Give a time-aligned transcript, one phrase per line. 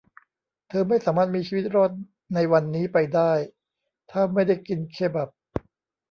[0.69, 1.91] เธอไม่สามารถมีชีวิตรอด
[2.33, 3.31] ในวันนี้ไปได้
[4.11, 5.29] ถ้าไม่ได้กินเคบับ